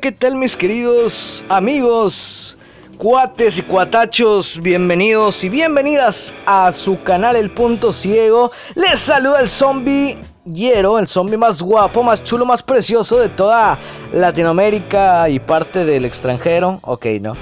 [0.00, 2.56] ¿qué tal mis queridos amigos,
[2.98, 4.60] cuates y cuatachos?
[4.62, 8.52] Bienvenidos y bienvenidas a su canal El Punto Ciego.
[8.76, 13.78] Les saluda el zombie Yero, el zombie más guapo, más chulo, más precioso de toda
[14.12, 16.78] Latinoamérica y parte del extranjero.
[16.82, 17.34] Ok, no.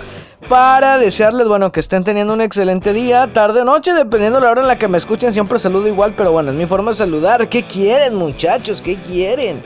[0.48, 4.52] Para desearles, bueno, que estén teniendo un excelente día, tarde o noche, dependiendo de la
[4.52, 6.98] hora en la que me escuchen, siempre saludo igual, pero bueno, es mi forma de
[6.98, 7.48] saludar.
[7.48, 8.80] ¿Qué quieren, muchachos?
[8.80, 9.62] ¿Qué quieren?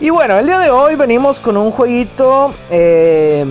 [0.00, 3.44] Y bueno, el día de hoy venimos con un jueguito eh,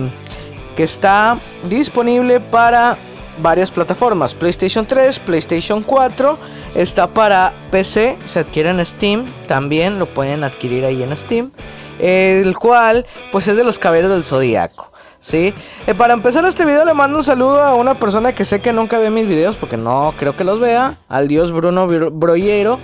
[0.76, 1.36] que está
[1.68, 2.96] disponible para
[3.42, 4.34] varias plataformas.
[4.34, 6.38] PlayStation 3, PlayStation 4,
[6.74, 11.52] está para PC, se adquiere en Steam, también lo pueden adquirir ahí en Steam.
[11.98, 14.90] El cual, pues es de los caballeros del zodiaco.
[15.20, 15.52] ¿sí?
[15.86, 18.72] Eh, para empezar este video le mando un saludo a una persona que sé que
[18.72, 20.96] nunca ve mis videos porque no creo que los vea.
[21.10, 22.78] Al dios Bruno Broyero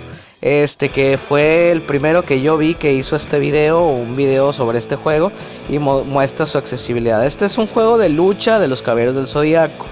[0.45, 4.77] este que fue el primero que yo vi que hizo este video, un video sobre
[4.77, 5.31] este juego
[5.69, 7.25] y muestra su accesibilidad.
[7.25, 9.87] Este es un juego de lucha de los caballeros del zodiaco,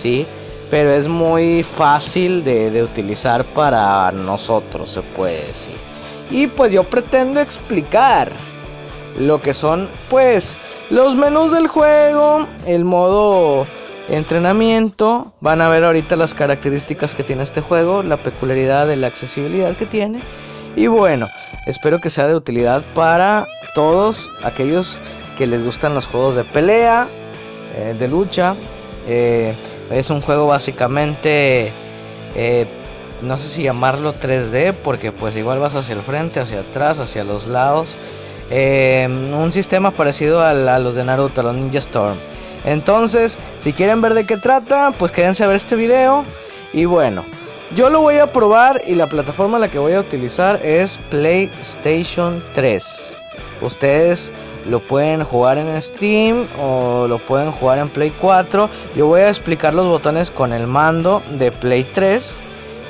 [0.00, 0.26] sí,
[0.70, 5.76] pero es muy fácil de, de utilizar para nosotros, se puede decir.
[6.30, 8.32] Y pues yo pretendo explicar
[9.18, 10.56] lo que son, pues,
[10.88, 13.66] los menús del juego, el modo
[14.08, 15.32] entrenamiento.
[15.40, 19.76] Van a ver ahorita las características que tiene este juego, la peculiaridad de la accesibilidad
[19.76, 20.20] que tiene.
[20.76, 21.28] Y bueno,
[21.66, 25.00] espero que sea de utilidad para todos aquellos
[25.38, 27.08] que les gustan los juegos de pelea,
[27.76, 28.54] eh, de lucha.
[29.08, 29.54] Eh,
[29.90, 31.72] es un juego básicamente,
[32.34, 32.66] eh,
[33.22, 37.24] no sé si llamarlo 3D, porque pues igual vas hacia el frente, hacia atrás, hacia
[37.24, 37.94] los lados.
[38.50, 42.16] un sistema parecido a, a los de Naruto, los Ninja Storm.
[42.64, 46.24] Entonces, si quieren ver de qué trata, pues quédense a ver este video.
[46.72, 47.24] Y bueno,
[47.74, 52.42] yo lo voy a probar y la plataforma la que voy a utilizar es PlayStation
[52.54, 53.14] 3.
[53.60, 54.32] Ustedes
[54.68, 58.68] lo pueden jugar en Steam o lo pueden jugar en Play 4.
[58.94, 62.36] Yo voy a explicar los botones con el mando de Play 3.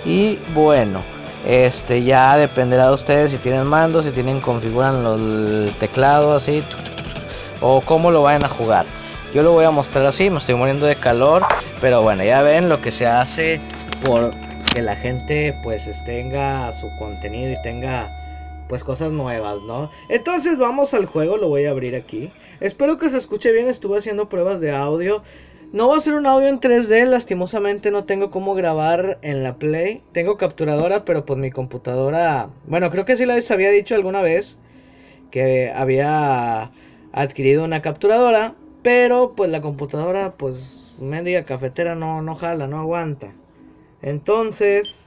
[0.04, 1.02] Y bueno,
[1.46, 6.62] este ya dependerá de ustedes si tienen mando, si tienen configuran el teclado así
[7.60, 8.86] o cómo lo vayan a jugar.
[9.36, 11.44] Yo lo voy a mostrar así, me estoy muriendo de calor,
[11.82, 13.60] pero bueno, ya ven lo que se hace
[14.02, 14.30] por
[14.74, 19.90] que la gente pues tenga su contenido y tenga pues cosas nuevas, ¿no?
[20.08, 22.32] Entonces vamos al juego, lo voy a abrir aquí.
[22.60, 25.22] Espero que se escuche bien, estuve haciendo pruebas de audio.
[25.70, 29.56] No va a ser un audio en 3D, lastimosamente no tengo cómo grabar en la
[29.56, 30.02] Play.
[30.12, 32.48] Tengo capturadora, pero pues mi computadora...
[32.66, 34.56] Bueno, creo que sí les había dicho alguna vez
[35.30, 36.70] que había
[37.12, 38.54] adquirido una capturadora.
[38.86, 43.32] Pero pues la computadora, pues media cafetera no, no jala, no aguanta.
[44.00, 45.06] Entonces,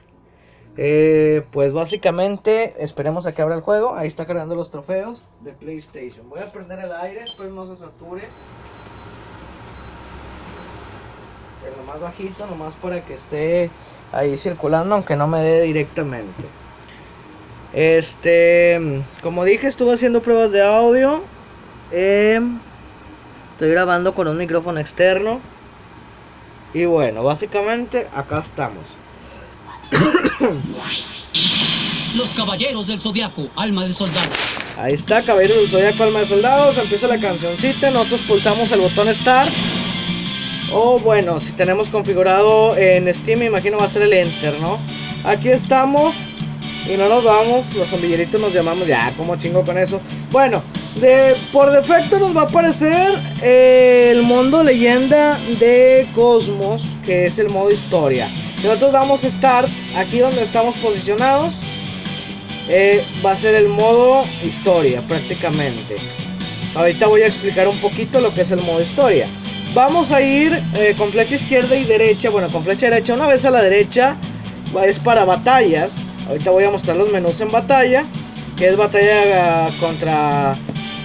[0.76, 3.94] eh, pues básicamente esperemos a que abra el juego.
[3.94, 6.28] Ahí está cargando los trofeos de PlayStation.
[6.28, 8.28] Voy a prender el aire, espero no se sature.
[11.64, 13.70] Pero más bajito, nomás para que esté
[14.12, 16.44] ahí circulando, aunque no me dé directamente.
[17.72, 21.22] Este, como dije, estuve haciendo pruebas de audio.
[21.92, 22.40] Eh,
[23.60, 25.38] Estoy grabando con un micrófono externo.
[26.72, 28.84] Y bueno, básicamente acá estamos.
[32.16, 34.30] Los caballeros del zodiaco, alma de soldado.
[34.78, 36.78] Ahí está, caballeros del zodiaco, alma de soldados.
[36.78, 37.90] Empieza la cancioncita.
[37.90, 39.50] Nosotros pulsamos el botón Start.
[40.72, 44.78] O bueno, si tenemos configurado en Steam, me imagino va a ser el Enter, ¿no?
[45.22, 46.14] Aquí estamos.
[46.90, 47.74] Y no nos vamos.
[47.74, 48.88] Los zombilleritos nos llamamos.
[48.88, 50.00] Ya, como chingo con eso.
[50.30, 50.62] Bueno,
[50.96, 57.38] de, por defecto nos va a aparecer eh, el mundo leyenda de Cosmos, que es
[57.38, 58.28] el modo historia.
[58.62, 61.60] Nosotros damos Start, aquí donde estamos posicionados,
[62.68, 65.96] eh, va a ser el modo historia prácticamente.
[66.74, 69.26] Ahorita voy a explicar un poquito lo que es el modo historia.
[69.74, 73.14] Vamos a ir eh, con flecha izquierda y derecha, bueno, con flecha derecha.
[73.14, 74.16] Una vez a la derecha
[74.86, 75.92] es para batallas.
[76.28, 78.04] Ahorita voy a mostrar los menús en batalla,
[78.56, 80.56] que es batalla contra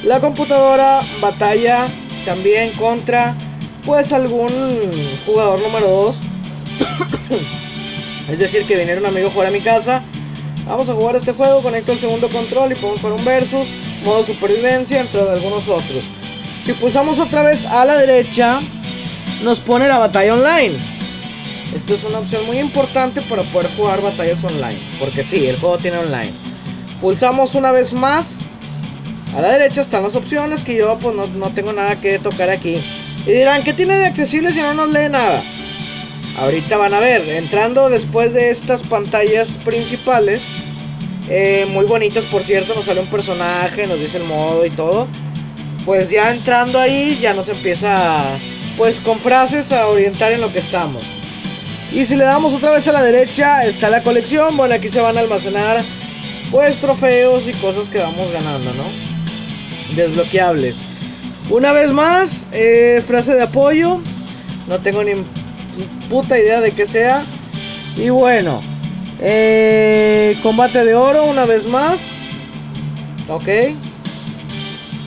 [0.05, 1.87] la computadora batalla
[2.25, 3.35] también contra
[3.85, 4.49] pues algún
[5.25, 6.15] jugador número 2.
[8.31, 10.03] es decir, que viniera un amigo a jugar a mi casa.
[10.67, 13.67] Vamos a jugar este juego, conecto el segundo control y podemos jugar un versus,
[14.03, 16.03] modo supervivencia, entre algunos otros.
[16.63, 18.59] Si pulsamos otra vez a la derecha,
[19.43, 20.75] nos pone la batalla online.
[21.73, 24.79] Esto es una opción muy importante para poder jugar batallas online.
[24.99, 26.31] Porque sí, el juego tiene online.
[27.01, 28.44] Pulsamos una vez más
[29.35, 32.77] a la derecha están las opciones que yo pues no, tengo nada que tocar aquí.
[33.25, 35.43] Y dirán, ¿qué tiene de accesible si no nos lee nada?
[36.39, 40.41] Ahorita van a ver, entrando después de estas pantallas principales,
[41.29, 45.07] eh, muy bonitas por cierto, nos sale un personaje, nos dice el modo y todo.
[45.85, 48.23] pues ya entrando ahí ya nos empieza
[48.77, 51.03] pues con frases a orientar en lo que estamos.
[51.91, 55.01] Y si le damos otra vez a la derecha está la colección, bueno aquí se
[55.01, 55.81] van a almacenar
[56.51, 59.04] pues trofeos y cosas que vamos ganando, ¿no?
[59.95, 60.75] Desbloqueables.
[61.49, 63.99] Una vez más, eh, frase de apoyo,
[64.67, 65.13] no tengo ni
[66.09, 67.23] puta idea de qué sea.
[67.97, 68.61] Y bueno,
[69.21, 71.97] eh, combate de oro una vez más.
[73.29, 73.47] Ok.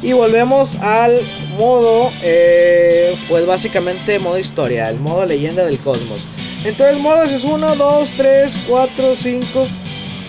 [0.03, 1.21] Y volvemos al
[1.59, 6.19] modo, eh, pues básicamente modo historia, el modo leyenda del cosmos.
[6.65, 9.67] Entonces modos es 1, 2, 3, 4, 5,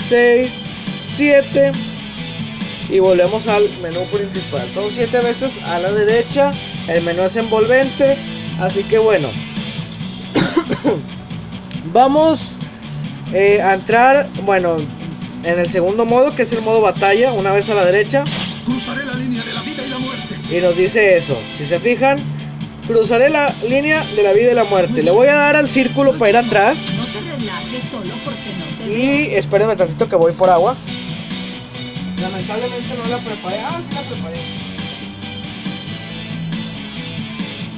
[0.10, 0.52] 6,
[1.18, 1.72] 7.
[2.90, 4.68] Y volvemos al menú principal.
[4.74, 6.52] Son 7 veces a la derecha.
[6.88, 8.18] El menú es envolvente.
[8.60, 9.30] Así que bueno.
[11.94, 12.56] Vamos
[13.34, 14.76] eh, a entrar, bueno,
[15.44, 18.24] en el segundo modo, que es el modo batalla, una vez a la derecha.
[18.66, 20.36] Cruzaré la línea de la vida y la muerte.
[20.52, 21.38] Y nos dice eso.
[21.58, 22.18] Si se fijan,
[22.88, 25.04] cruzaré la línea de la vida y la muerte.
[25.04, 26.78] Le voy a dar al círculo para ir atrás.
[26.96, 30.76] No te relajes solo porque no te Y espérenme tantito que voy por agua.
[32.22, 33.60] Lamentablemente no la preparé.
[33.62, 34.40] Ah, sí la preparé.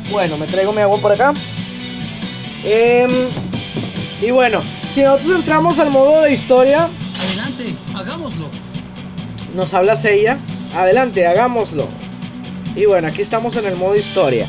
[0.09, 1.33] Bueno, me traigo mi agua por acá.
[2.63, 3.09] Em,
[4.21, 4.59] y bueno,
[4.93, 6.87] si nosotros entramos al modo de historia,
[7.19, 8.49] Adelante, hagámoslo.
[9.55, 10.37] nos habla Seiya.
[10.75, 11.87] Adelante, hagámoslo.
[12.75, 14.45] Y bueno, aquí estamos en el modo historia.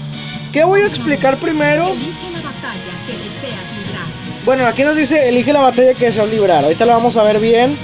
[0.52, 1.88] ¿Qué voy a explicar primero?
[1.88, 4.06] Elige la batalla que deseas librar.
[4.44, 6.64] Bueno, aquí nos dice elige la batalla que deseas librar.
[6.64, 7.76] Ahorita lo vamos a ver bien.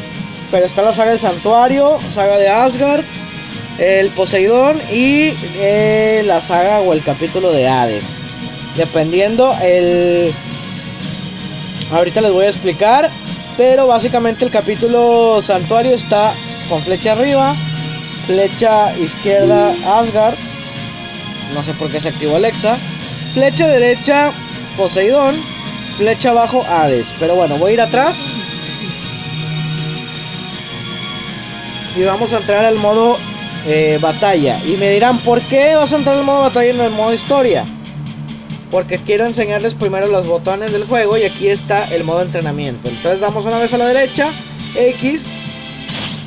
[0.50, 3.04] Pero está la saga del santuario, saga de Asgard,
[3.78, 8.04] el Poseidón y eh, la saga o el capítulo de Hades.
[8.76, 10.32] Dependiendo el...
[11.92, 13.10] Ahorita les voy a explicar.
[13.58, 16.32] Pero básicamente el capítulo santuario está
[16.68, 17.56] con flecha arriba,
[18.24, 20.36] flecha izquierda Asgard.
[21.54, 22.76] No sé por qué se activó Alexa.
[23.34, 24.30] Flecha derecha
[24.76, 25.34] Poseidón.
[25.96, 27.08] Flecha abajo Hades.
[27.18, 28.14] Pero bueno, voy a ir atrás.
[31.98, 33.16] Y vamos a entrar al modo
[33.66, 34.60] eh, batalla.
[34.64, 37.12] Y me dirán, ¿por qué vas a entrar al modo batalla y no el modo
[37.12, 37.64] historia?
[38.70, 42.88] Porque quiero enseñarles primero los botones del juego y aquí está el modo entrenamiento.
[42.88, 44.28] Entonces damos una vez a la derecha,
[44.76, 45.24] X,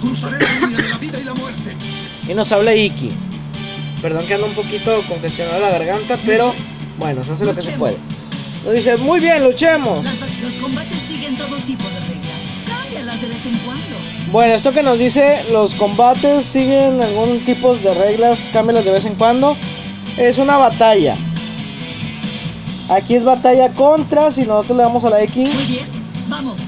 [0.01, 1.75] Cruzaré la línea de la vida y la muerte.
[2.27, 3.09] y nos habla Iki.
[4.01, 6.55] Perdón que ando un poquito congestionado la garganta, pero
[6.97, 7.95] bueno, se hace lo que se puede.
[8.65, 10.03] Nos dice, muy bien, luchemos.
[10.03, 12.20] Las- los combates siguen todo tipo de reglas.
[14.31, 19.03] Bueno, esto que nos dice, los combates siguen algún tipo de reglas, cámbialas de vez
[19.05, 19.57] en cuando.
[20.17, 21.15] Es una batalla.
[22.89, 25.85] Aquí es batalla contra, si nosotros le damos a la X, Muy bien,
[26.29, 26.61] vamos.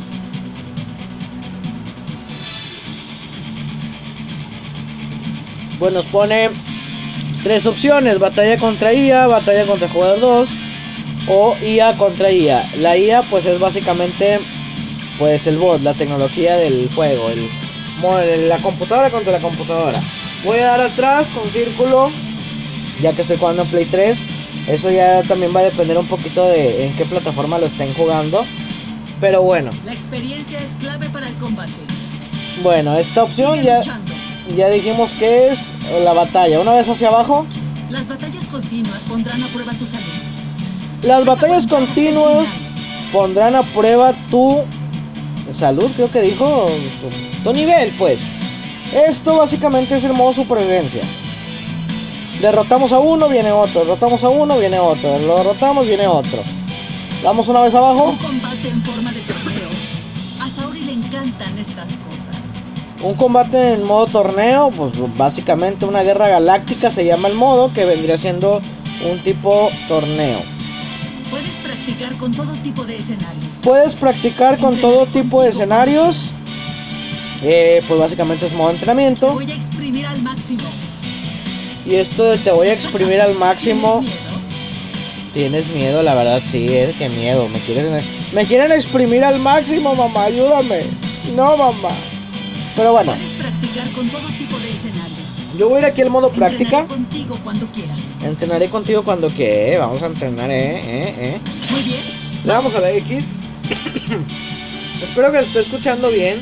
[5.80, 6.50] pues nos pone
[7.44, 10.50] tres opciones, batalla contra IA, batalla contra jugador 2
[11.28, 12.66] o IA contra IA.
[12.80, 14.40] La IA pues es básicamente
[15.24, 19.98] pues el bot, la tecnología del juego, el, la computadora contra la computadora.
[20.44, 22.12] Voy a dar atrás con círculo,
[23.02, 24.20] ya que estoy jugando en Play 3.
[24.68, 28.44] Eso ya también va a depender un poquito de en qué plataforma lo estén jugando.
[29.22, 31.72] Pero bueno, La experiencia es clave para el combate.
[32.62, 34.12] bueno, esta opción Sigue ya, luchando.
[34.58, 35.72] ya dijimos que es
[36.04, 36.60] la batalla.
[36.60, 37.46] Una vez hacia abajo,
[37.90, 40.04] Las batallas continuas pondrán a prueba tu salud.
[41.04, 42.46] Las batallas continuas
[43.14, 44.66] pondrán a prueba tu
[45.56, 46.66] salud, creo que dijo,
[47.02, 48.20] tu, tu nivel, pues.
[48.94, 51.02] Esto básicamente es el modo supervivencia.
[52.42, 53.82] Derrotamos a uno, viene otro.
[53.82, 55.18] Derrotamos a uno, viene otro.
[55.20, 56.40] Lo derrotamos, viene otro.
[57.24, 58.10] Damos una vez abajo.
[58.10, 59.70] Un combate en forma de torneo.
[60.42, 62.36] A le encantan estas cosas.
[63.02, 67.86] Un combate en modo torneo, pues básicamente una guerra galáctica se llama el modo, que
[67.86, 68.62] vendría siendo
[69.10, 70.53] un tipo torneo.
[71.34, 73.58] Puedes practicar con todo tipo de escenarios.
[73.64, 76.26] Puedes practicar con todo tipo de escenarios.
[77.42, 79.34] Eh, pues básicamente es modo Te entrenamiento.
[79.34, 80.62] voy a exprimir al máximo.
[81.88, 84.04] Y esto de te voy a exprimir al máximo.
[84.04, 85.34] ¿Tienes miedo?
[85.34, 87.50] Tienes miedo, la verdad, sí, es que miedo.
[87.50, 88.00] Me quieren,
[88.34, 90.82] me quieren exprimir al máximo, mamá, ayúdame.
[91.36, 91.90] No, mamá.
[92.76, 95.42] Pero bueno, Puedes practicar con todo tipo de escenarios.
[95.58, 96.86] yo voy a ir aquí al modo práctica.
[96.86, 97.98] Contigo cuando quieras.
[98.24, 101.40] Entrenaré contigo cuando que, vamos a entrenar, eh, eh, eh.
[101.72, 102.00] Muy bien.
[102.46, 103.36] Le damos a la X.
[105.04, 106.42] Espero que se esté escuchando bien.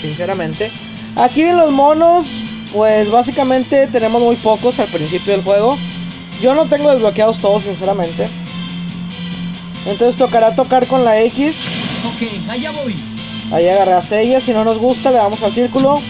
[0.00, 0.70] Sinceramente.
[1.16, 2.26] Aquí los monos.
[2.72, 5.76] Pues básicamente tenemos muy pocos al principio del juego.
[6.40, 8.28] Yo no tengo desbloqueados todos, sinceramente.
[9.84, 11.56] Entonces tocará tocar con la X.
[12.06, 12.94] Ok, allá voy.
[13.52, 14.40] Ahí agarra a Seiya.
[14.40, 16.00] Si no nos gusta, le damos al círculo.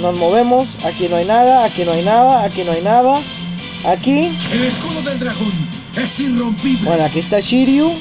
[0.00, 0.68] Nos movemos.
[0.84, 1.64] Aquí no hay nada.
[1.64, 2.44] Aquí no hay nada.
[2.44, 3.20] Aquí no hay nada.
[3.86, 5.52] Aquí, El escudo del dragón
[5.96, 6.88] es irrompible.
[6.88, 7.92] bueno, aquí está Shiryu.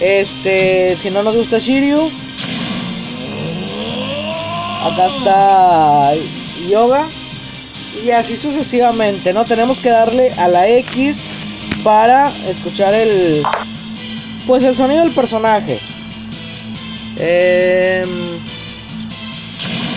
[0.00, 2.10] Este, si no nos gusta Shiryu.
[4.84, 6.12] Acá está
[6.70, 7.06] Yoga.
[8.04, 9.44] Y así sucesivamente, ¿no?
[9.44, 11.18] Tenemos que darle a la X
[11.84, 13.42] para escuchar el...
[14.46, 15.78] Pues el sonido del personaje.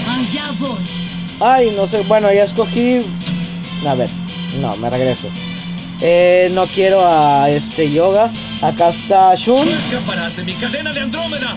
[0.08, 0.78] Allá voy.
[1.40, 3.02] Ay, no sé, bueno, ya escogí.
[3.88, 4.10] A ver,
[4.62, 5.28] no, me regreso.
[6.02, 8.32] Eh, no quiero a este yoga.
[8.62, 9.68] Acá está Shun.
[9.68, 11.56] Escaparás de mi cadena de Andrómeda.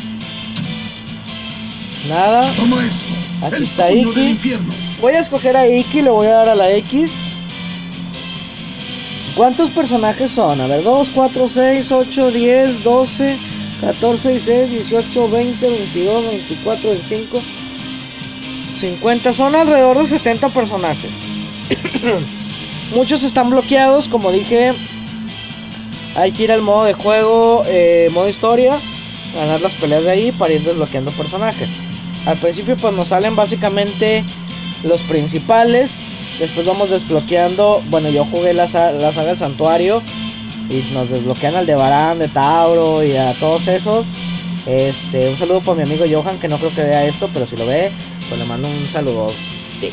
[2.08, 2.50] Nada.
[2.54, 3.12] Toma esto.
[3.42, 4.36] Aquí el está Iki.
[5.00, 7.10] Voy a escoger a Iki, le voy a dar a la X.
[9.36, 10.60] ¿Cuántos personajes son?
[10.60, 13.36] A ver, 2, 4, 6, 8, 10, 12,
[13.80, 17.38] 14, 16, 18, 20, 22, 24, 25,
[18.80, 19.32] 50.
[19.32, 21.10] Son alrededor de 70 personajes.
[22.94, 24.72] Muchos están bloqueados, como dije.
[26.14, 28.80] Hay que ir al modo de juego, eh, modo historia,
[29.36, 31.68] ganar las peleas de ahí para ir desbloqueando personajes.
[32.26, 34.24] Al principio pues nos salen básicamente
[34.82, 35.90] los principales.
[36.38, 37.82] Después vamos desbloqueando.
[37.90, 40.02] Bueno, yo jugué la, la saga del santuario.
[40.68, 44.06] Y nos desbloquean al de Barán, de Tauro y a todos esos.
[44.66, 47.56] Este, un saludo para mi amigo Johan, que no creo que vea esto, pero si
[47.56, 47.90] lo ve,
[48.28, 49.32] pues le mando un saludo.
[49.80, 49.90] Sí.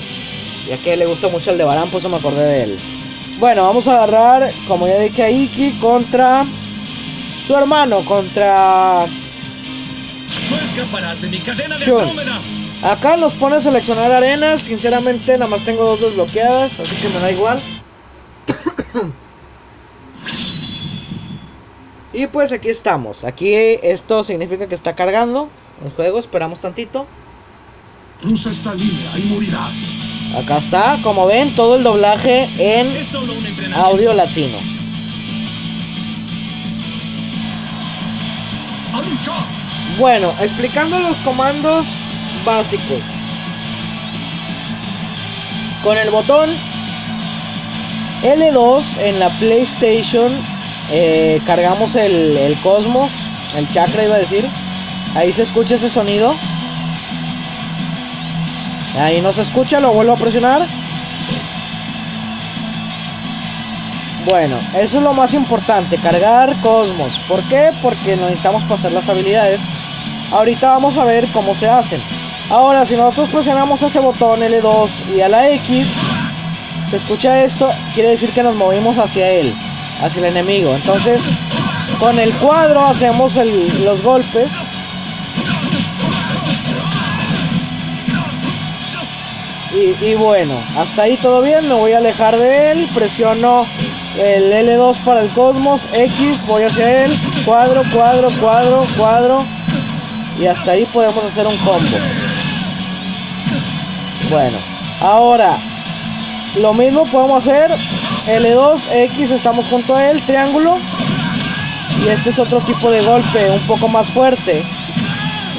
[0.68, 2.78] Ya que le gusta mucho el de Barán, pues me acordé de él.
[3.40, 6.44] Bueno, vamos a agarrar, como ya dije, a Iki contra
[7.46, 9.06] su hermano, contra
[10.50, 11.86] No escaparás de mi cadena de.
[12.82, 14.62] Acá nos pone a seleccionar arenas.
[14.62, 17.60] Sinceramente, nada más tengo dos desbloqueadas, así que me da igual.
[22.14, 23.24] y pues aquí estamos.
[23.24, 25.50] Aquí esto significa que está cargando
[25.84, 26.20] el juego.
[26.20, 27.06] Esperamos tantito.
[28.22, 30.05] Cruza esta línea y morirás.
[30.38, 32.88] Acá está, como ven, todo el doblaje en
[33.74, 34.58] audio latino.
[39.98, 41.88] Bueno, explicando los comandos
[42.44, 43.00] básicos.
[45.84, 46.50] Con el botón
[48.24, 50.32] L2 en la PlayStation
[50.92, 53.10] eh, cargamos el, el Cosmos,
[53.56, 54.46] el chakra iba a decir.
[55.16, 56.36] Ahí se escucha ese sonido.
[59.00, 60.66] Ahí no se escucha, lo vuelvo a presionar.
[64.26, 67.20] Bueno, eso es lo más importante, cargar Cosmos.
[67.28, 67.72] ¿Por qué?
[67.82, 69.60] Porque necesitamos pasar las habilidades.
[70.32, 72.02] Ahorita vamos a ver cómo se hacen.
[72.50, 75.88] Ahora, si nosotros presionamos ese botón L2 y a la X,
[76.90, 79.54] se escucha esto, quiere decir que nos movimos hacia él,
[80.02, 80.74] hacia el enemigo.
[80.74, 81.22] Entonces,
[82.00, 83.36] con el cuadro hacemos
[83.84, 84.48] los golpes.
[89.76, 93.66] Y, bueno, hasta ahí todo bien, me voy a alejar de él, presiono
[94.18, 99.46] el L2 para el Cosmos, X, voy hacia él, cuadro, cuadro, cuadro, cuadro,
[100.40, 101.98] y hasta ahí podemos hacer un combo.
[104.30, 104.58] Bueno,
[105.02, 105.54] ahora
[106.62, 107.70] lo mismo podemos hacer,
[108.28, 110.78] L2, X, estamos junto a él, triángulo,
[112.06, 114.64] y este es otro tipo de golpe, un poco más fuerte.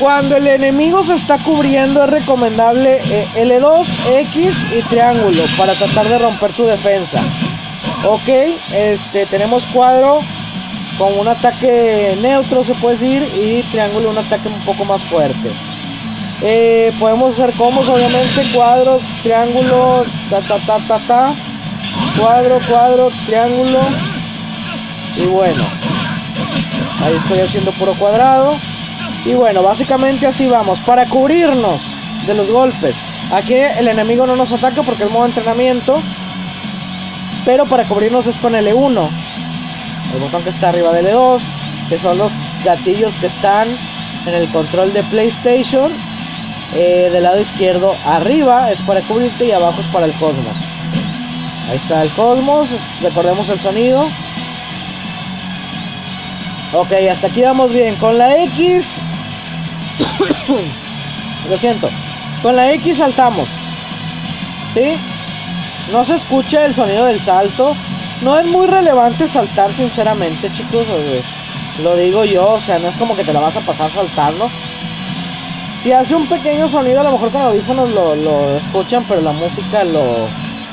[0.00, 3.86] Cuando el enemigo se está cubriendo es recomendable eh, L2,
[4.28, 7.18] X y triángulo para tratar de romper su defensa.
[8.04, 8.28] Ok,
[8.74, 10.20] este tenemos cuadro
[10.98, 15.50] con un ataque neutro se puede decir y triángulo un ataque un poco más fuerte.
[16.42, 21.34] Eh, podemos hacer combos obviamente, cuadros, triángulo, ta ta ta ta ta,
[22.18, 23.80] cuadro, cuadro, triángulo
[25.16, 25.64] y bueno,
[27.02, 28.58] ahí estoy haciendo puro cuadrado.
[29.26, 30.78] Y bueno, básicamente así vamos.
[30.80, 31.80] Para cubrirnos
[32.26, 32.94] de los golpes.
[33.32, 36.00] Aquí el enemigo no nos ataca porque es modo entrenamiento.
[37.44, 39.08] Pero para cubrirnos es con L1.
[40.14, 41.40] El botón que está arriba de L2.
[41.88, 42.32] Que son los
[42.64, 43.66] gatillos que están
[44.26, 45.90] en el control de PlayStation.
[46.76, 50.56] Eh, del lado izquierdo arriba es para cubrirte y abajo es para el cosmos.
[51.68, 52.68] Ahí está el cosmos.
[53.02, 54.06] Recordemos el sonido.
[56.74, 57.96] Ok, hasta aquí vamos bien.
[57.96, 59.00] Con la X.
[61.48, 61.88] Lo siento.
[62.42, 63.48] Con la X saltamos.
[64.74, 64.94] ¿Sí?
[65.92, 67.74] No se escucha el sonido del salto.
[68.22, 70.86] No es muy relevante saltar, sinceramente, chicos.
[71.82, 74.48] Lo digo yo, o sea, no es como que te la vas a pasar saltando.
[75.82, 79.32] Si hace un pequeño sonido, a lo mejor con audífonos lo, lo escuchan, pero la
[79.32, 80.26] música lo,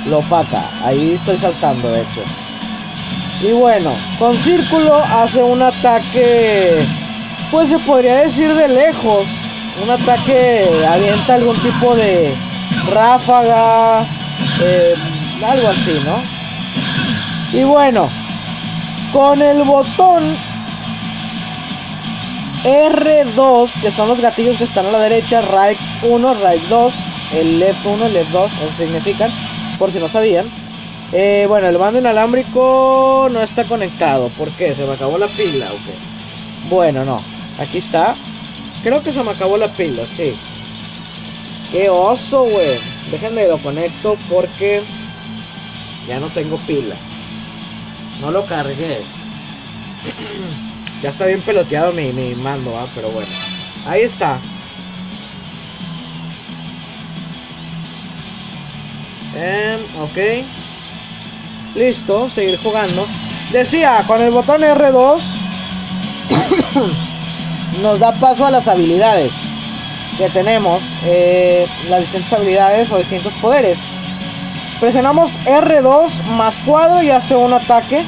[0.05, 0.63] lo opaca.
[0.83, 2.21] Ahí estoy saltando, de hecho.
[3.41, 6.77] Y bueno, con círculo hace un ataque,
[7.53, 9.27] pues se podría decir de lejos.
[9.83, 12.33] Un ataque avienta algún tipo de
[12.91, 14.01] ráfaga,
[14.63, 14.95] eh,
[15.45, 17.59] algo así, ¿no?
[17.59, 18.09] Y bueno,
[19.13, 20.35] con el botón
[22.63, 26.93] R2, que son los gatillos que están a la derecha, right 1, right 2,
[27.35, 29.29] el left 1, left 2, eso significan,
[29.77, 30.47] por si no sabían.
[31.11, 34.29] Eh, bueno, el mando inalámbrico no está conectado.
[34.29, 34.73] ¿Por qué?
[34.73, 35.93] ¿Se me acabó la pila o qué?
[36.67, 37.32] Bueno, no.
[37.59, 38.13] Aquí está.
[38.83, 40.33] Creo que se me acabó la pila, sí.
[41.71, 42.79] ¡Qué oso, güey!
[43.11, 44.81] Déjenme lo conecto porque
[46.07, 46.95] ya no tengo pila.
[48.21, 49.01] No lo cargué.
[51.01, 52.87] ya está bien peloteado mi, mi mando, ¿ah?
[52.93, 53.29] pero bueno.
[53.87, 54.39] Ahí está.
[59.35, 60.45] Em, ok.
[61.75, 63.07] Listo, seguir jugando.
[63.51, 65.21] Decía, con el botón R2
[67.81, 69.31] nos da paso a las habilidades
[70.17, 73.79] que tenemos, eh, las distintas habilidades o distintos poderes.
[74.79, 78.03] Presionamos R2 más cuadro y hace un ataque.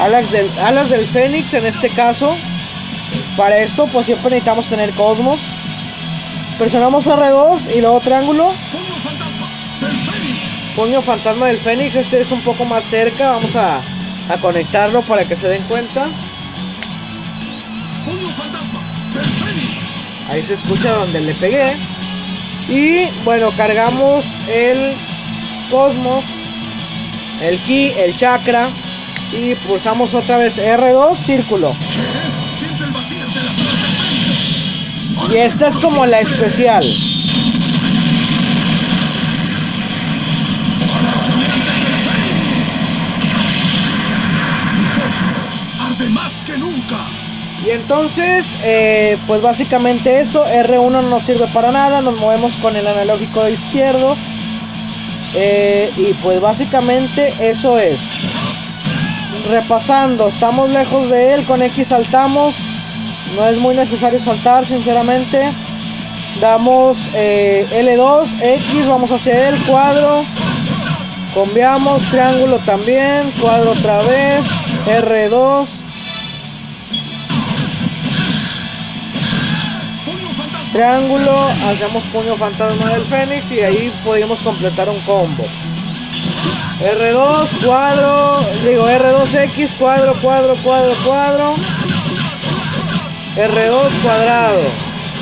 [0.00, 2.36] Alas del, alas del Fénix en este caso.
[3.36, 5.40] Para esto pues siempre necesitamos tener Cosmos.
[6.58, 8.52] Presionamos R2 y luego triángulo.
[10.76, 11.96] Puño fantasma del Fénix.
[11.96, 13.32] Este es un poco más cerca.
[13.32, 16.06] Vamos a, a conectarlo para que se den cuenta.
[20.30, 21.76] Ahí se escucha donde le pegué.
[22.68, 24.78] Y bueno, cargamos el
[25.70, 26.24] Cosmos,
[27.42, 28.68] el Ki, el Chakra.
[29.32, 31.70] Y pulsamos otra vez R2, círculo.
[35.30, 36.84] Y esta es como la especial.
[47.68, 52.74] Y entonces, eh, pues básicamente eso, R1 no nos sirve para nada, nos movemos con
[52.74, 54.16] el analógico izquierdo.
[55.34, 58.00] Eh, y pues básicamente eso es.
[59.50, 62.54] Repasando, estamos lejos de él, con X saltamos.
[63.36, 65.52] No es muy necesario saltar, sinceramente.
[66.40, 70.24] Damos eh, L2, X, vamos hacia él, cuadro.
[71.34, 74.40] Cambiamos, triángulo también, cuadro otra vez,
[74.86, 75.87] R2.
[80.78, 81.36] Triángulo,
[81.68, 85.44] hacemos puño fantasma del Fénix y ahí podemos completar un combo.
[86.78, 91.54] R2, cuadro, digo R2X, cuadro, cuadro, cuadro, cuadro.
[93.34, 94.60] R2 cuadrado.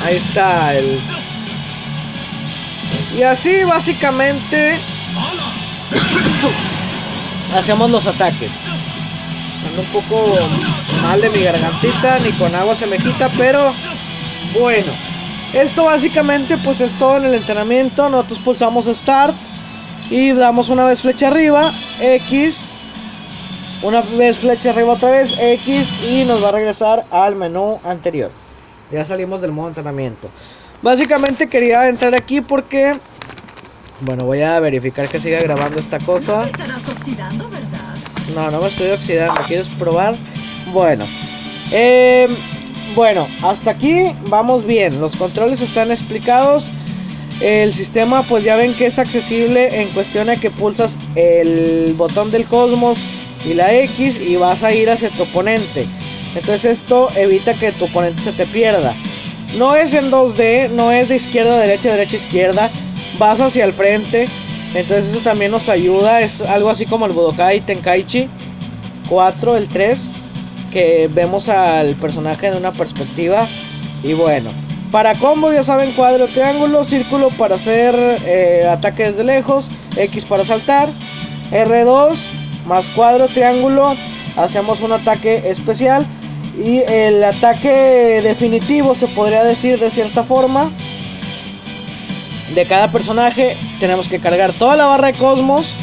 [0.05, 1.01] Ahí está el.
[3.17, 4.77] Y así básicamente
[7.57, 8.51] hacemos los ataques.
[9.69, 10.33] Ando un poco
[11.01, 13.73] mal de mi gargantita, ni con agua se me quita, pero
[14.53, 15.06] bueno.
[15.53, 18.09] Esto básicamente pues es todo en el entrenamiento.
[18.09, 19.33] Nosotros pulsamos Start
[20.09, 22.57] y damos una vez flecha arriba, X,
[23.81, 28.31] una vez flecha arriba otra vez, X y nos va a regresar al menú anterior.
[28.91, 30.29] Ya salimos del modo entrenamiento.
[30.81, 32.97] Básicamente quería entrar aquí porque,
[34.01, 36.41] bueno, voy a verificar que siga grabando esta No cosa.
[36.43, 37.95] te estarás oxidando, ¿verdad?
[38.35, 39.41] No, no me estoy oxidando.
[39.47, 40.15] ¿Quieres probar?
[40.71, 41.05] Bueno.
[41.71, 42.29] Eh,
[42.95, 44.99] bueno, hasta aquí vamos bien.
[44.99, 46.65] Los controles están explicados.
[47.41, 52.31] El sistema, pues ya ven que es accesible en cuestión a que pulsas el botón
[52.31, 52.97] del cosmos
[53.45, 55.85] y la X y vas a ir hacia tu oponente.
[56.35, 58.95] Entonces esto evita que tu oponente se te pierda.
[59.57, 62.69] No es en 2D, no es de izquierda derecha, derecha izquierda.
[63.19, 64.25] Vas hacia el frente.
[64.73, 66.21] Entonces eso también nos ayuda.
[66.21, 68.27] Es algo así como el Budokai Tenkaichi
[69.09, 69.99] 4, el 3.
[70.71, 73.47] Que vemos al personaje de una perspectiva.
[74.03, 74.49] Y bueno.
[74.91, 77.93] Para combo ya saben cuadro, triángulo, círculo para hacer
[78.25, 79.67] eh, ataque desde lejos.
[79.97, 80.89] X para saltar.
[81.51, 82.17] R2
[82.67, 83.95] más cuadro, triángulo.
[84.35, 86.05] Hacemos un ataque especial.
[86.57, 90.71] Y el ataque definitivo se podría decir de cierta forma.
[92.53, 95.73] De cada personaje tenemos que cargar toda la barra de cosmos.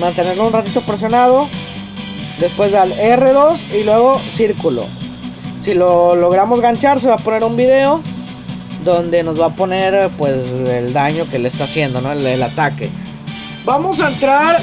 [0.00, 1.48] Mantenerlo un ratito presionado.
[2.42, 4.84] Después dar R2 y luego círculo.
[5.62, 8.02] Si lo logramos ganchar se va a poner un video.
[8.84, 10.34] Donde nos va a poner pues
[10.68, 12.10] el daño que le está haciendo, ¿no?
[12.10, 12.90] El, el ataque.
[13.64, 14.60] Vamos a entrar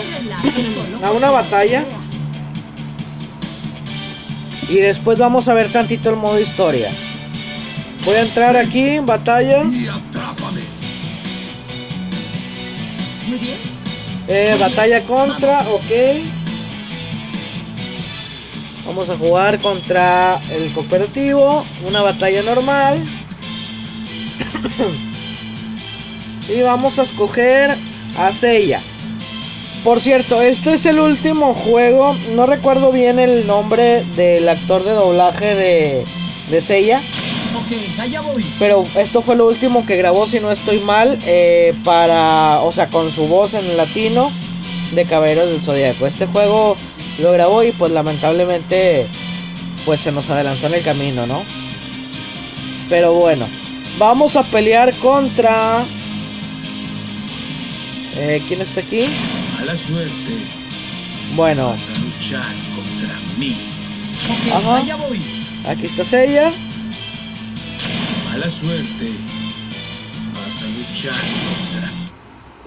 [1.02, 1.86] a una batalla.
[4.68, 6.90] Y después vamos a ver tantito el modo historia.
[8.04, 9.64] Voy a entrar aquí en batalla.
[9.64, 9.88] Muy
[13.38, 13.58] bien.
[14.28, 15.92] Eh, batalla contra, ok.
[18.90, 21.64] Vamos a jugar contra el cooperativo.
[21.88, 22.98] Una batalla normal.
[26.50, 27.78] y vamos a escoger
[28.18, 28.82] a Seiya.
[29.84, 32.18] Por cierto, este es el último juego.
[32.34, 36.04] No recuerdo bien el nombre del actor de doblaje de,
[36.50, 36.98] de Seiya.
[36.98, 38.44] Ok, allá voy.
[38.58, 42.88] Pero esto fue lo último que grabó, si no estoy mal, eh, para, o sea,
[42.88, 44.32] con su voz en latino
[44.94, 46.08] de Caballeros del Zodíaco.
[46.08, 46.76] Este juego
[47.20, 49.08] lo grabó y pues lamentablemente
[49.86, 51.42] pues se nos adelantó en el camino, ¿no?
[52.90, 53.46] Pero bueno,
[53.98, 55.84] vamos a pelear contra...
[58.16, 59.02] Eh, ¿Quién está aquí?
[59.58, 60.34] Mala suerte.
[61.36, 62.44] Bueno, Vas a luchar
[62.76, 63.56] contra mí.
[64.30, 64.76] Ok, Ajá.
[64.78, 65.22] allá voy.
[65.68, 66.52] aquí está ella.
[68.30, 69.12] Mala suerte.
[70.44, 72.10] Vas a luchar contra mí.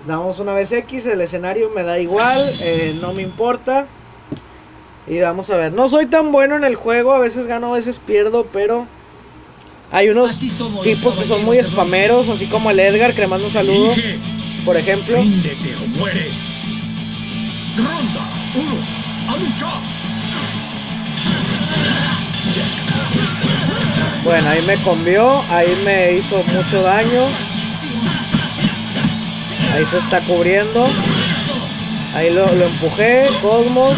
[0.07, 3.88] Damos una vez X, el escenario me da igual, eh, no me importa.
[5.07, 7.77] Y vamos a ver, no soy tan bueno en el juego, a veces gano, a
[7.77, 8.87] veces pierdo, pero
[9.91, 13.47] hay unos somos tipos que son muy spameros, así como el Edgar, que le mando
[13.47, 14.19] un saludo, Dije,
[14.65, 15.17] por ejemplo.
[15.17, 16.29] ríndete o muere.
[17.77, 19.33] Ronda 1.
[19.33, 19.73] A luchar.
[24.25, 27.25] Bueno, ahí me convió, ahí me hizo mucho daño.
[29.75, 30.87] Ahí se está cubriendo.
[32.15, 33.97] Ahí lo, lo empujé, Cosmos.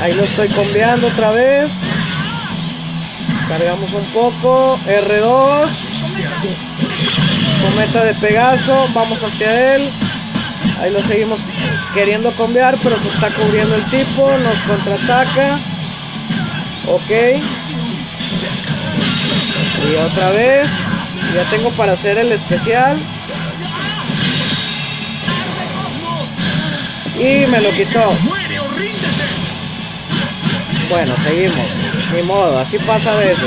[0.00, 1.70] Ahí lo estoy conviando otra vez.
[3.48, 4.78] Cargamos un poco.
[4.86, 5.68] R2.
[7.62, 8.88] Cometa de Pegaso.
[8.94, 9.90] Vamos hacia él.
[10.80, 11.40] Ahí lo seguimos
[11.94, 14.30] queriendo conviar, pero se está cubriendo el tipo.
[14.38, 15.58] Nos contraataca.
[16.86, 17.10] Ok.
[19.90, 20.68] Y otra vez.
[21.34, 22.96] Ya tengo para hacer el especial.
[27.18, 28.47] Y me lo quitó.
[30.90, 31.66] Bueno, seguimos.
[32.14, 33.44] Ni modo, así pasa a veces.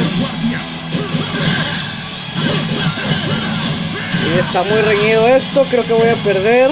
[4.34, 6.71] Y está muy reñido esto, creo que voy a perder.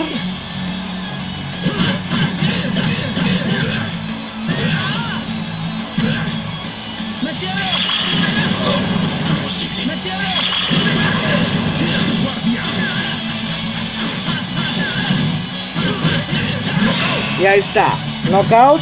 [17.40, 17.94] Y ahí está.
[18.30, 18.82] Knockout.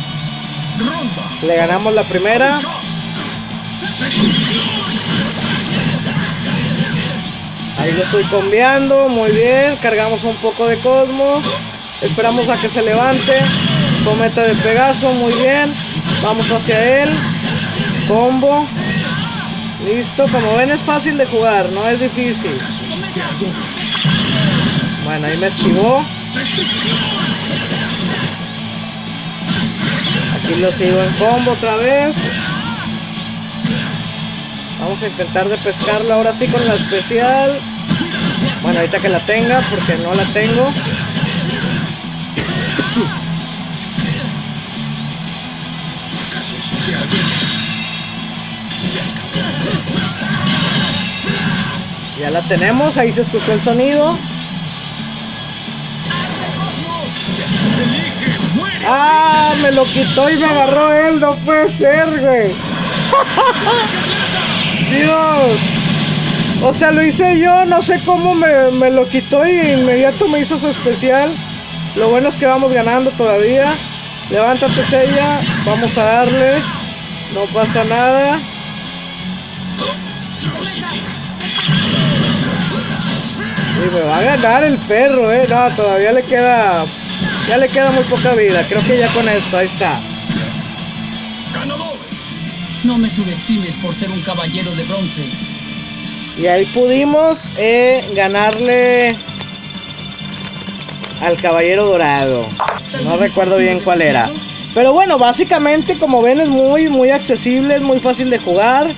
[1.43, 2.57] Le ganamos la primera.
[7.77, 9.07] Ahí lo estoy combiando.
[9.09, 9.75] Muy bien.
[9.81, 11.43] Cargamos un poco de cosmos.
[12.01, 13.37] Esperamos a que se levante.
[14.03, 15.13] Cometa de Pegaso.
[15.13, 15.71] Muy bien.
[16.23, 17.09] Vamos hacia él.
[18.07, 18.65] Combo.
[19.85, 20.27] Listo.
[20.27, 21.65] Como ven es fácil de jugar.
[21.73, 22.57] No es difícil.
[25.05, 26.03] Bueno, ahí me esquivó.
[30.47, 32.15] Aquí lo sigo en combo otra vez.
[34.79, 37.59] Vamos a intentar de pescarlo ahora sí con la especial.
[38.61, 40.71] Bueno, ahorita que la tenga, porque no la tengo.
[52.21, 54.17] Ya la tenemos, ahí se escuchó el sonido.
[58.89, 62.47] Ah, me lo quitó y me agarró él, no puede ser, güey.
[64.89, 65.59] Dios.
[66.63, 70.39] O sea, lo hice yo, no sé cómo me, me lo quitó y inmediato me
[70.39, 71.33] hizo su especial.
[71.97, 73.73] Lo bueno es que vamos ganando todavía.
[74.29, 75.41] Levántate, Sella.
[75.65, 76.53] Vamos a darle.
[77.33, 78.39] No pasa nada.
[83.75, 85.45] Y me va a ganar el perro, eh.
[85.49, 86.85] No, todavía le queda.
[87.47, 88.65] Ya le queda muy poca vida.
[88.67, 89.97] Creo que ya con esto, ahí está.
[91.53, 91.95] Ganador.
[92.83, 95.23] No me subestimes por ser un caballero de bronce.
[96.37, 99.15] Y ahí pudimos eh, ganarle
[101.21, 102.45] al caballero dorado.
[103.03, 104.29] No recuerdo bien cuál era.
[104.75, 108.93] Pero bueno, básicamente como ven es muy muy accesible, es muy fácil de jugar.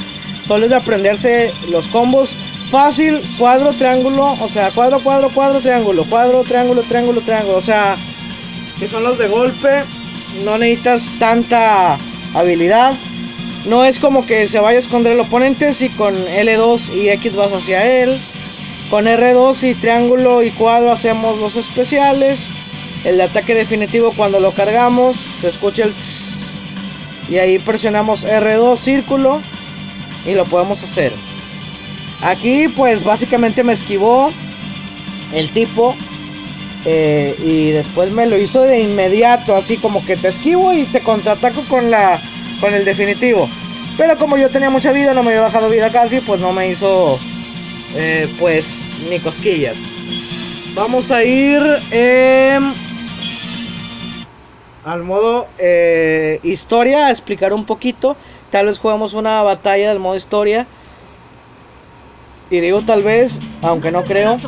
[0.45, 2.31] Solo es de aprenderse los combos.
[2.71, 7.57] Fácil, cuadro, triángulo, o sea, cuadro, cuadro, cuadro, triángulo, cuadro, triángulo, triángulo, triángulo.
[7.57, 7.95] O sea,
[8.80, 9.84] que son los de golpe.
[10.44, 11.98] No necesitas tanta
[12.34, 12.94] habilidad.
[13.68, 17.36] No es como que se vaya a esconder el oponente si con L2 y X
[17.36, 18.18] vas hacia él.
[18.89, 22.39] Con R2 y triángulo y cuadro hacemos los especiales.
[23.04, 26.52] El ataque definitivo cuando lo cargamos se escucha el tss,
[27.30, 29.42] y ahí presionamos R2 círculo
[30.26, 31.13] y lo podemos hacer.
[32.22, 34.32] Aquí pues básicamente me esquivó
[35.34, 35.96] el tipo
[36.86, 41.02] eh, y después me lo hizo de inmediato, así como que te esquivo y te
[41.02, 42.20] contraataco con la
[42.62, 43.50] con el definitivo.
[43.98, 46.70] Pero como yo tenía mucha vida, no me había bajado vida casi, pues no me
[46.70, 47.20] hizo
[47.96, 48.65] eh, pues
[49.10, 49.76] ni cosquillas.
[50.74, 51.62] Vamos a ir
[51.92, 52.74] em,
[54.86, 58.15] al modo eh, historia a explicar un poquito.
[58.52, 60.65] Tal vez jugamos una batalla del modo historia.
[62.51, 64.39] Y digo tal vez, aunque no creo,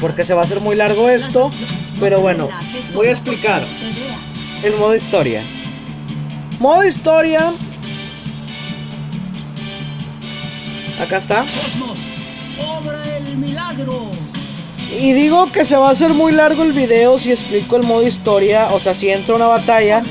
[0.00, 1.50] porque se va a hacer muy largo esto.
[2.00, 2.48] Pero bueno,
[2.94, 3.64] voy a explicar
[4.62, 5.42] el modo historia.
[6.58, 7.52] Modo historia.
[11.00, 11.44] Acá está.
[14.98, 18.06] Y digo que se va a hacer muy largo el video si explico el modo
[18.06, 20.02] historia, o sea, si entra una batalla.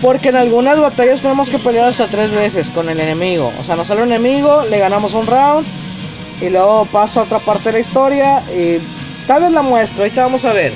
[0.00, 3.52] Porque en algunas batallas tenemos que pelear hasta tres veces con el enemigo.
[3.60, 5.64] O sea, nos sale un enemigo, le ganamos un round
[6.42, 8.78] y luego paso a otra parte de la historia y
[9.26, 10.02] tal vez la muestro.
[10.04, 10.72] Ahorita vamos a ver.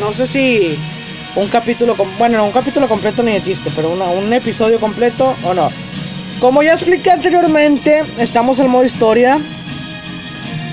[0.00, 0.78] No sé si
[1.36, 5.36] un capítulo, bueno, no, un capítulo completo ni de chiste, pero una- un episodio completo
[5.44, 5.70] o no.
[6.40, 9.38] Como ya expliqué anteriormente, estamos en modo historia.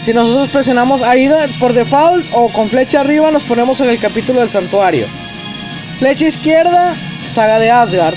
[0.04, 4.40] Si nosotros presionamos ahí por default o con flecha arriba, nos ponemos en el capítulo
[4.40, 5.06] del santuario.
[6.00, 6.96] Flecha izquierda,
[7.36, 8.16] saga de Asgard.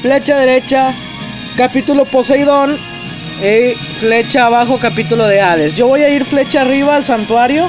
[0.00, 0.92] Flecha derecha,
[1.56, 2.78] capítulo Poseidón.
[3.42, 5.74] Y flecha abajo, capítulo de Hades.
[5.74, 7.68] Yo voy a ir flecha arriba al santuario.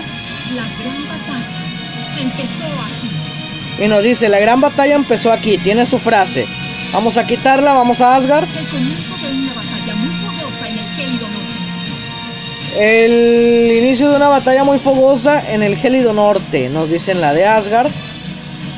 [0.53, 3.83] la gran batalla empezó aquí.
[3.83, 5.57] Y nos dice, la gran batalla empezó aquí.
[5.57, 6.45] Tiene su frase.
[6.93, 8.47] Vamos a quitarla, vamos a Asgard.
[8.57, 12.77] El comienzo de una batalla muy fogosa en el gélido norte.
[12.77, 16.69] El inicio de una batalla muy fogosa en el gélido norte.
[16.69, 17.91] Nos dicen la de Asgard.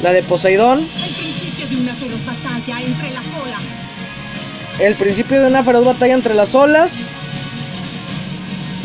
[0.02, 0.80] La de Poseidón.
[0.80, 3.87] El principio de una feroz batalla entre las olas.
[4.80, 6.92] El principio de una feroz batalla entre las olas.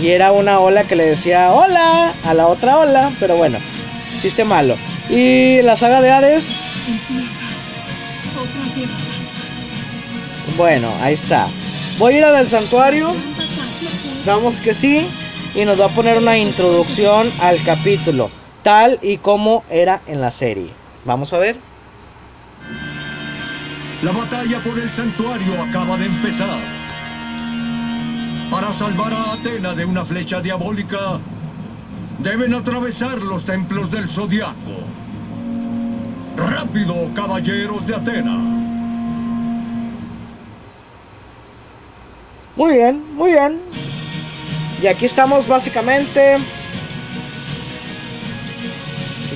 [0.00, 3.58] Y era una ola que le decía hola a la otra ola, pero bueno,
[4.20, 4.76] chiste malo.
[5.08, 6.44] Y la saga de Hades,
[10.56, 11.48] bueno, ahí está.
[11.98, 13.14] Voy a ir a del santuario,
[14.24, 15.06] damos que sí,
[15.54, 18.30] y nos va a poner una introducción al capítulo,
[18.62, 20.70] tal y como era en la serie.
[21.04, 21.71] Vamos a ver.
[24.02, 26.58] La batalla por el santuario acaba de empezar.
[28.50, 31.20] Para salvar a Atena de una flecha diabólica,
[32.18, 34.82] deben atravesar los templos del zodiaco.
[36.36, 38.38] ¡Rápido, caballeros de Atena!
[42.56, 43.60] Muy bien, muy bien.
[44.82, 46.38] Y aquí estamos básicamente.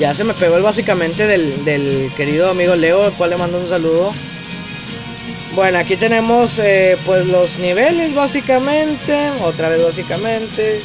[0.01, 3.61] Ya se me pegó el básicamente del, del querido amigo Leo, al cual le mando
[3.61, 4.13] un saludo.
[5.57, 10.81] Bueno, aquí tenemos eh, pues los niveles básicamente, otra vez básicamente.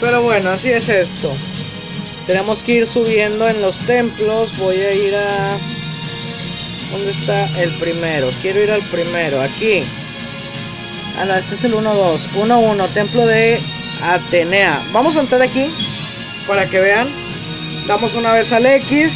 [0.00, 1.32] Pero bueno, así es esto.
[2.28, 4.56] Tenemos que ir subiendo en los templos.
[4.56, 5.58] Voy a ir a...
[6.92, 8.30] ¿Dónde está el primero?
[8.40, 9.82] Quiero ir al primero, aquí.
[11.18, 12.20] Ah, no, este es el 1-2.
[12.36, 13.58] 1-1, templo de
[14.00, 14.80] Atenea.
[14.92, 15.72] Vamos a entrar aquí
[16.46, 17.08] para que vean.
[17.88, 19.10] Damos una vez al X,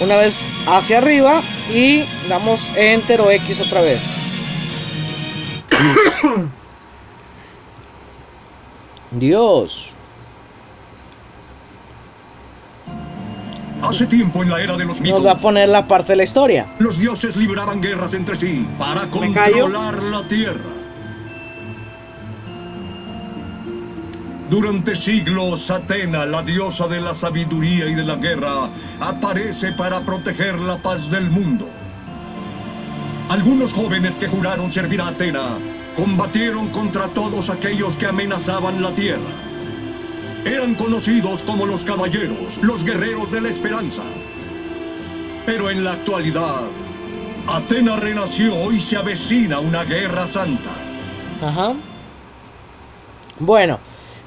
[0.00, 0.34] una vez
[0.76, 4.00] hacia arriba y damos Enter o X otra vez.
[9.12, 9.84] Dios.
[13.80, 16.16] Hace tiempo en la era de los Nos va a mitos, poner la parte de
[16.16, 16.66] la historia.
[16.80, 20.77] los dioses libraban guerras entre sí para controlar la tierra.
[24.50, 30.58] Durante siglos, Atena, la diosa de la sabiduría y de la guerra, aparece para proteger
[30.58, 31.68] la paz del mundo.
[33.28, 35.58] Algunos jóvenes que juraron servir a Atena
[35.94, 39.34] combatieron contra todos aquellos que amenazaban la tierra.
[40.46, 44.02] Eran conocidos como los caballeros, los guerreros de la esperanza.
[45.44, 46.62] Pero en la actualidad,
[47.48, 50.70] Atena renació y se avecina una guerra santa.
[51.42, 51.74] Ajá.
[53.40, 53.78] Bueno,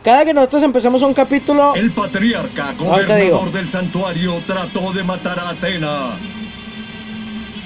[0.04, 5.50] cada que nosotros empecemos un capítulo, El patriarca, gobernador del santuario, trató de matar a
[5.50, 6.18] Atena.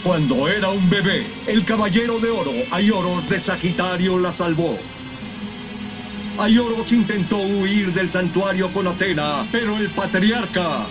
[0.04, 4.78] Cuando era un bebé, el caballero de oro, Aioros de Sagitario, la salvó.
[6.38, 10.86] Aioros intentó huir del santuario con Atena, pero el patriarca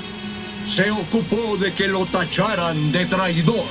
[0.64, 3.66] se ocupó de que lo tacharan de traidor.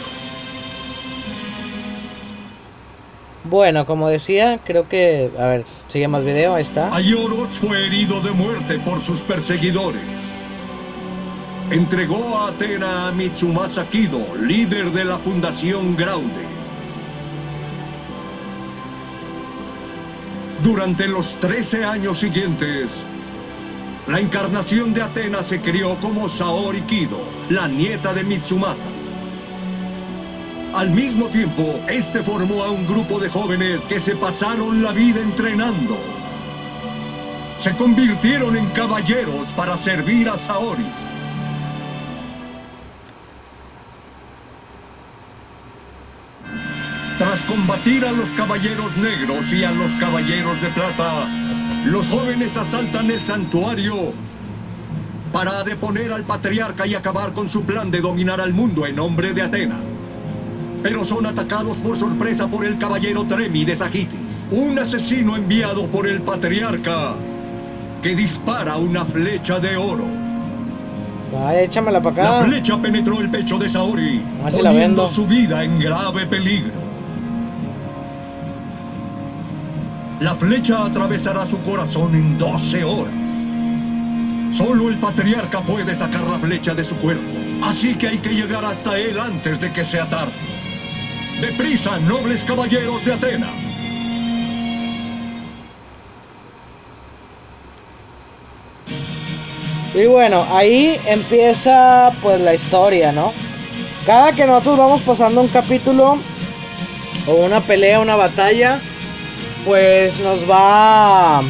[3.53, 6.91] Bueno, como decía, creo que, a ver, sigue más video, ahí está.
[6.95, 10.01] Aioros fue herido de muerte por sus perseguidores.
[11.69, 16.47] Entregó a Atena a Mitsumasa Kido, líder de la Fundación Graude.
[20.63, 23.05] Durante los 13 años siguientes,
[24.07, 28.89] la encarnación de Atena se crió como Saori Kido, la nieta de Mitsumasa.
[30.73, 35.21] Al mismo tiempo, este formó a un grupo de jóvenes que se pasaron la vida
[35.21, 35.95] entrenando.
[37.59, 40.91] Se convirtieron en caballeros para servir a Saori.
[47.19, 51.27] Tras combatir a los caballeros negros y a los caballeros de plata,
[51.85, 54.11] los jóvenes asaltan el santuario
[55.31, 59.33] para deponer al patriarca y acabar con su plan de dominar al mundo en nombre
[59.33, 59.92] de Atena.
[60.83, 66.05] Pero son atacados por sorpresa por el caballero Tremi de Sagitis, un asesino enviado por
[66.05, 67.15] el patriarca
[68.01, 70.05] que dispara una flecha de oro.
[71.47, 72.39] Ay, échamela para acá.
[72.41, 75.79] La flecha penetró el pecho de Saori, A ver si la poniendo su vida en
[75.79, 76.83] grave peligro.
[80.19, 83.47] La flecha atravesará su corazón en 12 horas.
[84.51, 87.23] Solo el patriarca puede sacar la flecha de su cuerpo,
[87.63, 90.52] así que hay que llegar hasta él antes de que sea tarde.
[91.41, 93.53] ¡Deprisa, nobles caballeros de Atena!
[99.93, 103.31] Y bueno, ahí empieza pues la historia, ¿no?
[104.05, 106.17] Cada que nosotros vamos pasando un capítulo
[107.27, 108.79] o una pelea, una batalla,
[109.65, 111.43] pues nos va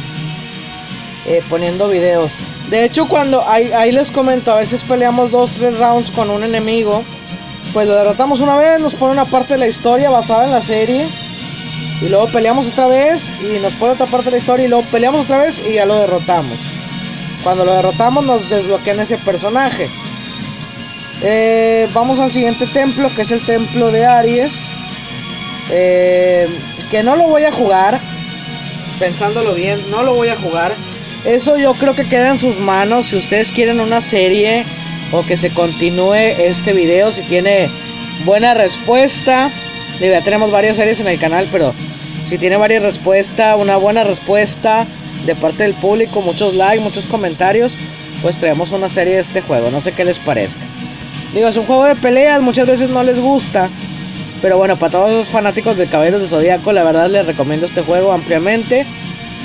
[1.26, 2.32] eh, poniendo videos.
[2.70, 7.02] De hecho, cuando ahí, les comento, a veces peleamos dos, tres rounds con un enemigo,
[7.74, 10.62] pues lo derrotamos una vez, nos pone una parte de la historia basada en la
[10.62, 11.08] serie.
[12.00, 14.84] Y luego peleamos otra vez y nos pone otra parte de la historia y luego
[14.92, 16.56] peleamos otra vez y ya lo derrotamos.
[17.42, 19.88] Cuando lo derrotamos nos desbloquean ese personaje.
[21.22, 24.52] Eh, vamos al siguiente templo, que es el templo de Aries.
[25.70, 26.48] Eh,
[26.92, 27.98] que no lo voy a jugar.
[29.00, 30.72] Pensándolo bien, no lo voy a jugar.
[31.24, 33.06] Eso yo creo que queda en sus manos.
[33.06, 34.64] Si ustedes quieren una serie
[35.12, 37.68] o que se continúe este video, si tiene
[38.24, 39.50] buena respuesta.
[40.00, 41.72] Ya tenemos varias series en el canal, pero
[42.28, 44.86] si tiene varias respuestas, una buena respuesta
[45.26, 47.74] de parte del público, muchos likes, muchos comentarios,
[48.22, 49.70] pues traemos una serie de este juego.
[49.70, 50.62] No sé qué les parezca.
[51.32, 53.68] Digo, es un juego de peleas, muchas veces no les gusta.
[54.42, 57.82] Pero bueno, para todos esos fanáticos de Caballeros del Zodíaco, la verdad les recomiendo este
[57.82, 58.84] juego ampliamente.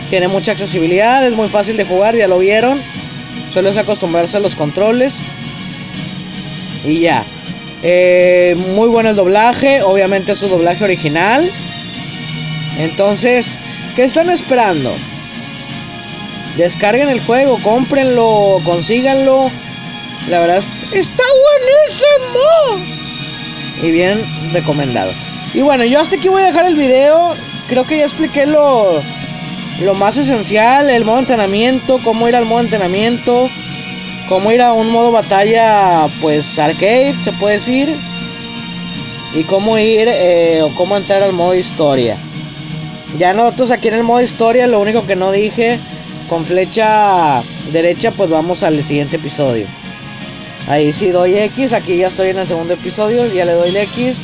[0.10, 2.82] Tiene mucha accesibilidad, es muy fácil de jugar, ya lo vieron.
[3.54, 5.14] Solo es acostumbrarse a los controles.
[6.86, 7.24] Y ya.
[7.82, 11.50] Eh, muy bueno el doblaje, obviamente es su doblaje original.
[12.78, 13.48] Entonces,
[13.96, 14.94] ¿qué están esperando?
[16.58, 19.50] Descarguen el juego, cómprenlo, consíganlo.
[20.30, 20.68] La verdad, es-
[21.00, 21.24] está
[22.74, 22.86] buenísimo.
[23.82, 25.14] Y bien recomendado.
[25.54, 27.34] Y bueno, yo hasta aquí voy a dejar el video.
[27.70, 29.02] Creo que ya expliqué lo,
[29.82, 33.50] lo más esencial, el modo de entrenamiento, cómo ir al modo de entrenamiento,
[34.30, 37.94] cómo ir a un modo batalla, pues arcade, se puede decir.
[39.36, 42.16] Y cómo ir eh, o cómo entrar al modo historia.
[43.18, 45.80] Ya nosotros aquí en el modo historia, lo único que no dije,
[46.30, 47.42] con flecha
[47.74, 49.66] derecha, pues vamos al siguiente episodio.
[50.68, 53.78] Ahí sí doy X, aquí ya estoy en el segundo episodio, ya le doy el
[53.78, 54.18] X.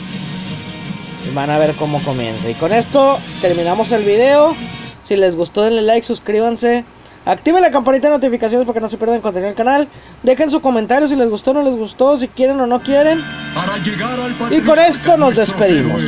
[1.27, 2.49] Y van a ver cómo comienza.
[2.49, 4.55] Y con esto terminamos el video.
[5.03, 6.85] Si les gustó denle like, suscríbanse.
[7.25, 9.88] Activen la campanita de notificaciones para que no se pierdan contenido del canal.
[10.21, 13.23] Dejen su comentario si les gustó o no les gustó, si quieren o no quieren.
[13.55, 16.01] Para llegar al Y con esto nos despedimos.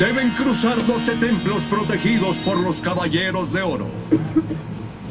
[0.00, 3.86] Deben cruzar 12 templos protegidos por los caballeros de oro.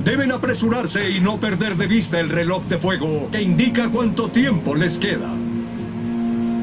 [0.03, 4.75] Deben apresurarse y no perder de vista el reloj de fuego que indica cuánto tiempo
[4.75, 5.29] les queda.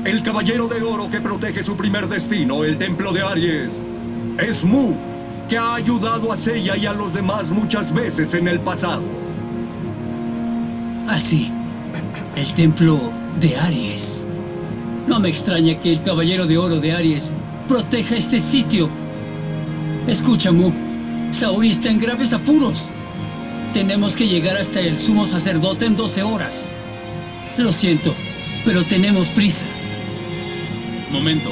[0.04, 3.83] El caballero de oro que protege su primer destino, el templo de Aries,
[4.38, 4.94] es Mu,
[5.48, 9.02] que ha ayudado a Seiya y a los demás muchas veces en el pasado.
[11.09, 11.52] Así,
[12.37, 14.26] el templo de Aries.
[15.07, 17.33] No me extraña que el caballero de oro de Aries
[17.68, 18.88] proteja este sitio.
[20.07, 20.72] Escucha, Mu.
[21.33, 22.92] Saori está en graves apuros.
[23.72, 26.70] Tenemos que llegar hasta el sumo sacerdote en 12 horas.
[27.56, 28.14] Lo siento,
[28.64, 29.64] pero tenemos prisa.
[31.10, 31.50] Momento.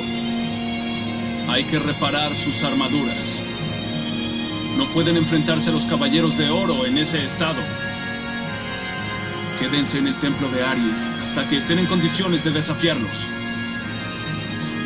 [1.49, 3.43] Hay que reparar sus armaduras.
[4.83, 7.63] No pueden enfrentarse a los caballeros de oro en ese estado.
[9.61, 13.17] Quédense en el templo de Aries hasta que estén en condiciones de desafiarlos.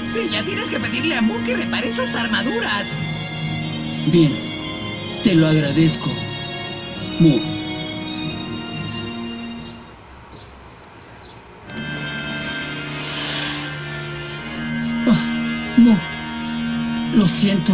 [0.05, 2.99] Sí, ya tienes que pedirle a Mu que repare sus armaduras.
[4.09, 4.34] Bien,
[5.22, 6.11] te lo agradezco.
[7.18, 7.38] Mu.
[15.09, 15.97] Ah, Mu.
[17.16, 17.72] Lo siento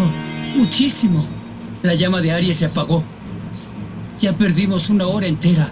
[0.55, 1.42] muchísimo.
[1.83, 3.03] La llama de Aries se apagó.
[4.21, 5.69] Ya perdimos una hora entera.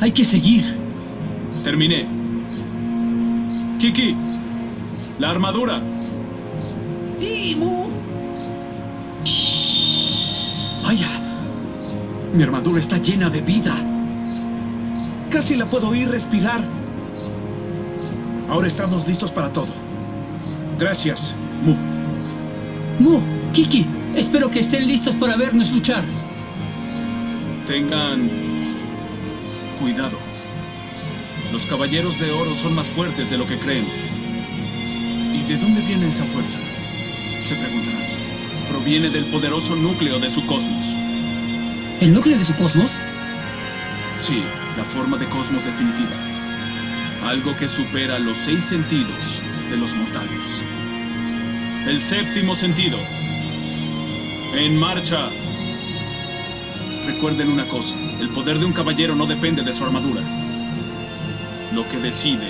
[0.00, 0.64] Hay que seguir.
[1.62, 2.06] Terminé.
[3.78, 4.16] Kiki,
[5.18, 5.82] la armadura.
[7.18, 7.90] Sí, Mu.
[10.82, 11.08] Vaya,
[12.34, 13.74] mi armadura está llena de vida.
[15.30, 16.62] Casi la puedo oír respirar.
[18.48, 19.72] Ahora estamos listos para todo.
[20.78, 21.74] Gracias, Mu.
[22.98, 23.20] Mu,
[23.52, 23.86] Kiki,
[24.18, 26.04] espero que estén listos para vernos luchar.
[27.66, 28.28] Tengan
[29.80, 30.18] cuidado.
[31.52, 33.86] Los caballeros de oro son más fuertes de lo que creen.
[35.34, 36.58] ¿Y de dónde viene esa fuerza?
[37.40, 38.02] Se preguntarán.
[38.68, 40.94] Proviene del poderoso núcleo de su cosmos.
[42.00, 43.00] ¿El núcleo de su cosmos?
[44.18, 44.42] Sí,
[44.76, 46.16] la forma de cosmos definitiva.
[47.24, 49.40] Algo que supera los seis sentidos
[49.70, 50.62] de los mortales.
[51.86, 52.98] El séptimo sentido.
[54.58, 55.30] En marcha.
[57.06, 60.20] Recuerden una cosa, el poder de un caballero no depende de su armadura.
[61.72, 62.48] Lo que decide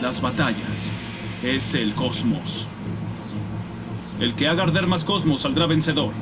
[0.00, 0.92] las batallas
[1.42, 2.68] es el cosmos.
[4.20, 6.12] El que haga arder más cosmos saldrá vencedor.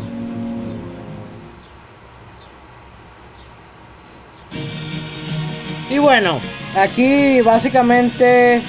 [5.91, 6.41] Y bueno,
[6.75, 8.63] aquí básicamente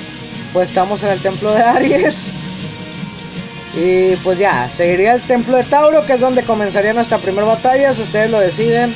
[0.51, 2.42] pues estamos en el templo de Aries.
[3.75, 7.93] Y pues ya, seguiría el templo de Tauro, que es donde comenzaría nuestra primera batalla.
[7.93, 8.95] Si ustedes lo deciden,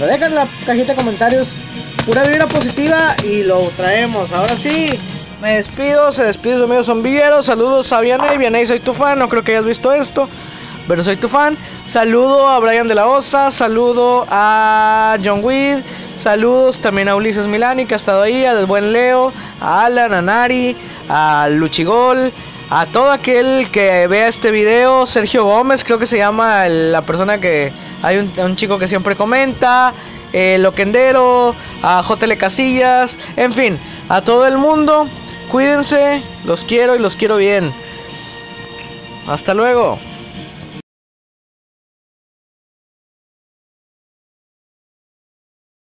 [0.00, 1.48] lo dejan en la cajita de comentarios.
[2.06, 4.32] Pura vibra positiva y lo traemos.
[4.32, 4.98] Ahora sí,
[5.42, 6.10] me despido.
[6.12, 7.42] Se despide su amigo Zombillero.
[7.42, 8.38] Saludos a Vianey.
[8.38, 9.18] Vianey, soy tu fan.
[9.18, 10.28] No creo que hayas visto esto,
[10.88, 11.58] pero soy tu fan.
[11.86, 13.50] Saludo a Brian de la Osa.
[13.50, 15.78] Saludo a John Weed.
[16.18, 18.46] Saludos también a Ulises Milani, que ha estado ahí.
[18.46, 19.34] Al buen Leo.
[19.60, 20.76] A Alan, a Nari.
[21.10, 22.32] A Luchigol
[22.76, 27.40] a todo aquel que vea este video, Sergio Gómez, creo que se llama la persona
[27.40, 27.72] que
[28.02, 29.94] hay un, chico que siempre comenta,
[30.32, 31.54] eh, Loquendero,
[31.84, 35.06] a JL Casillas, en fin, a todo el mundo,
[35.52, 37.72] cuídense, los quiero y los quiero bien.
[39.28, 40.00] Hasta luego.